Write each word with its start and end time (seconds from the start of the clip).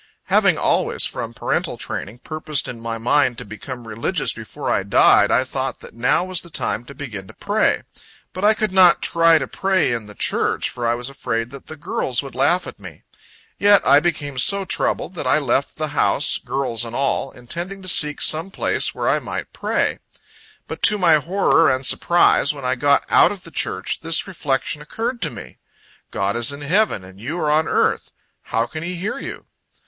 Having 0.33 0.57
always, 0.57 1.05
from 1.05 1.31
parental 1.31 1.77
training, 1.77 2.17
purposed 2.17 2.67
in 2.67 2.79
my 2.81 2.97
mind 2.97 3.37
to 3.37 3.45
become 3.45 3.87
religious 3.87 4.33
before 4.33 4.67
I 4.71 4.81
died, 4.81 5.29
I 5.31 5.43
thought 5.43 5.79
that 5.81 5.93
now 5.93 6.23
was 6.25 6.41
the 6.41 6.49
time 6.49 6.85
to 6.85 6.95
begin 6.95 7.27
to 7.27 7.35
pray. 7.35 7.83
But 8.33 8.43
I 8.43 8.55
could 8.55 8.71
not 8.71 9.03
try 9.03 9.37
to 9.37 9.45
pray 9.47 9.91
in 9.93 10.07
the 10.07 10.15
church, 10.15 10.71
for 10.71 10.87
I 10.87 10.95
was 10.95 11.07
afraid 11.07 11.51
that 11.51 11.67
the 11.67 11.75
girls 11.75 12.23
would 12.23 12.33
laugh 12.33 12.65
at 12.65 12.79
me. 12.79 13.03
Yet 13.59 13.83
I 13.85 13.99
became 13.99 14.39
so 14.39 14.65
troubled, 14.65 15.13
that 15.13 15.27
I 15.27 15.37
left 15.37 15.75
the 15.77 15.89
house, 15.89 16.39
girls 16.39 16.83
and 16.83 16.95
all, 16.95 17.29
intending 17.33 17.83
to 17.83 17.87
seek 17.87 18.23
some 18.23 18.49
place 18.49 18.95
where 18.95 19.07
I 19.07 19.19
might 19.19 19.53
pray. 19.53 19.99
But 20.67 20.81
to 20.81 20.97
my 20.97 21.17
horror 21.17 21.69
and 21.69 21.85
surprise, 21.85 22.55
when 22.55 22.65
I 22.65 22.73
got 22.73 23.03
out 23.07 23.31
of 23.31 23.43
the 23.43 23.51
church, 23.51 23.99
this 24.01 24.25
reflection 24.25 24.81
occurred 24.81 25.21
to 25.21 25.29
me, 25.29 25.59
"God 26.09 26.35
is 26.35 26.51
in 26.51 26.61
heaven, 26.61 27.03
and 27.05 27.21
you 27.21 27.37
are 27.39 27.51
on 27.51 27.67
earth: 27.67 28.11
how 28.45 28.65
can 28.65 28.81
He 28.81 28.95
hear 28.95 29.19
you?" 29.19 29.45